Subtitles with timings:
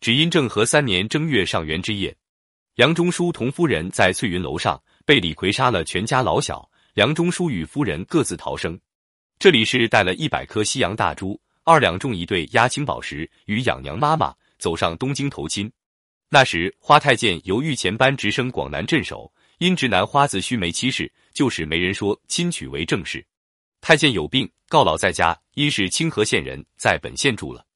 [0.00, 2.14] 只因正和三年正月上元之夜，
[2.76, 8.78] 梁中书同夫人在翠云楼上被李逵杀了全家老小，梁中书与夫人各自逃生。
[9.40, 15.70] 这里是带了一百颗西洋大珠、二两重一对压青宝石与养娘妈妈走上东京投亲。
[16.28, 23.24] 那时花太监由御前班直升广南镇守，因直男花子须眉妻室，就使媒人说亲娶为正室。
[23.80, 27.66] 太监有病告老在家，因是清河县人，在本县住了。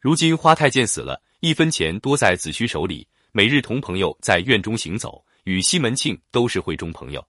[0.00, 1.20] 如今花太监死了。
[1.46, 7.24] 一分钱多在子虚手里，每日同朋友在院中行走，与西门庆都是会中朋友。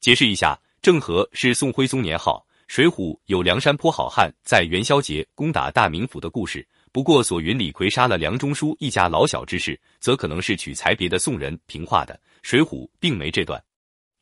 [0.00, 6.66] 解释一下，郑和是宋徽宗年号，《水浒》有梁山坡好汉在元宵节攻打大名府的故事。
[6.90, 13.62] 不过所云李逵杀了梁中书一家老小之事，则可能是取材别的宋人评话的，《水浒》并没这段。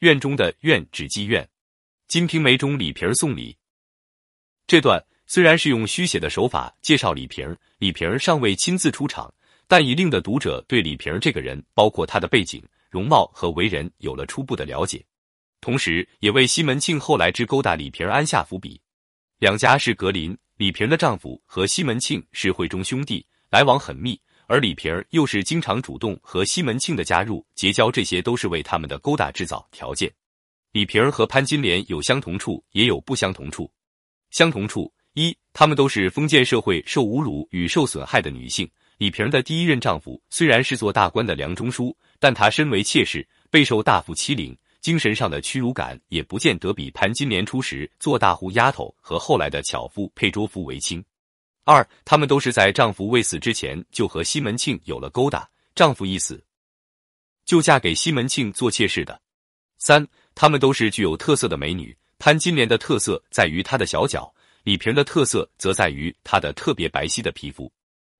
[0.00, 1.42] 院中的院指妓院，
[2.08, 3.56] 《金瓶梅》中李瓶送礼
[4.66, 5.02] 这段。
[5.32, 9.32] 虽然是用虚写的手法介绍李瓶，李瓶尚未亲自出场，
[9.68, 15.06] 但已令的读者对李瓶这个人，包括他的背景、容貌和为人，有了初步的了解，
[15.60, 18.80] 同时也为西门庆后来之勾搭李瓶安下伏笔。
[19.38, 30.12] 两家是隔邻，李瓶的丈夫和西门庆是会中兄弟，来往很密，而李瓶又是经常主动和西门庆的加入结交，这些都是为他们的勾搭制造条件。
[30.72, 33.72] 李瓶和潘金莲有相同处，也有不相同处，
[34.32, 34.92] 相同处。
[35.14, 38.70] 一，她们都是封建社会受侮辱与受损害的女性。
[38.98, 51.02] 李瓶的第一任丈夫虽然是做大官的梁中书，但他身为妾室，备受大夫欺凌，精神上的屈辱感也不见得比潘金莲初时做大户丫头和后来的巧妇佩卓夫为轻。
[51.64, 56.44] 二，她们都是在丈夫未死之前就和西门庆有了勾搭，丈夫一死，
[57.46, 59.18] 就嫁给西门庆做妾室的。
[59.78, 61.96] 三，她们都是具有特色的美女。
[62.18, 64.30] 潘金莲的特色在于她的小脚。
[64.62, 67.66] 李瓶的特色则在于她的特别白皙的皮肤。《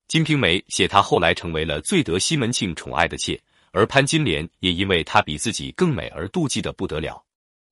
[0.09, 3.41] 金瓶梅》写她后来成为了最得西门庆宠爱的妾，
[3.73, 7.23] 而潘金莲也因为她比自己更美而妒忌的不得了。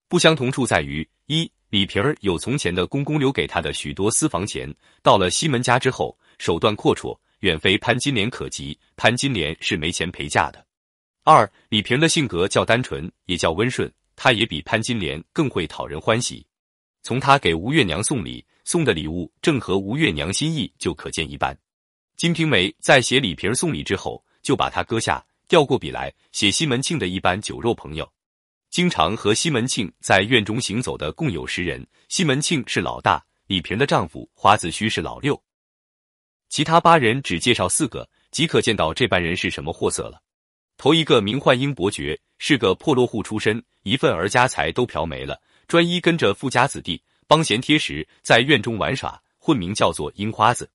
[0.09, 4.73] 不相同处在于：一，李瓶儿有从前的公公留给她的许多私房钱，
[5.03, 8.79] 到了西门家之后，手段阔绰，远非潘金莲可及。
[8.97, 10.65] 潘金莲是没钱陪嫁的。
[11.25, 16.47] 二，李瓶的性格较单纯，也较温顺，她也比潘金莲更会讨人欢喜。
[17.09, 18.45] 从他给吴月娘送礼。
[18.65, 21.55] 送的礼物正合吴月娘心意，就可见一斑。
[22.19, 28.07] 《金瓶梅》在写李瓶送礼之后，就把它搁下，调过笔来写西门庆的一般酒肉朋友。
[28.69, 35.43] 经常和西门庆在院中行走的共有十人，西门庆是老大，李瓶的丈夫花子虚是老六，
[36.51, 40.21] 其他八人只介绍四个，即可见到这班人是什么货色了。
[40.77, 47.01] 头一个名唤英伯爵，是个破落户出身，一份儿家财都嫖没了，专一跟着富家子弟。
[47.29, 50.71] 帮闲贴实，在院中玩耍，混名叫做樱花子。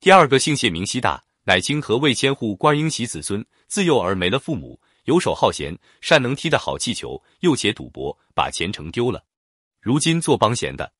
[0.00, 9.22] 第二个姓谢，名希大，乃清河魏千户官英喜子孙，自幼而没了父母，游手好闲，善能踢的好气球，又且赌博，把前程丢了。
[9.80, 10.92] 如今做帮闲的。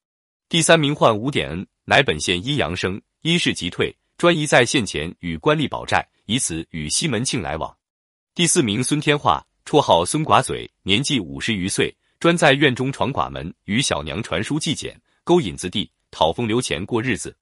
[0.49, 7.77] 第三名唤吴典恩，乃本县阴阳生，因事急退，专一在县前与官吏保债，以此与西门庆来往。
[8.37, 11.93] 第四名孙天化，绰号孙寡嘴，年纪五十余岁。
[12.23, 17.37] 专在院中闯寡门，与小娘传书寄简，勾引子弟，讨风流钱过日子。